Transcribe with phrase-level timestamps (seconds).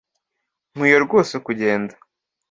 [0.73, 1.93] Nkwiye rwose kugenda